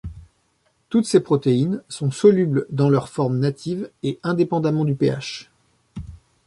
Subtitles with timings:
[0.89, 5.51] Toutes ces protéines sont solubles dans leurs formes natives, et indépendamment du pH.